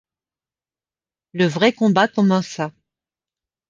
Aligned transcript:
Le 1.33 1.45
vrai 1.45 1.73
combat 1.73 2.07
commença. 2.07 2.71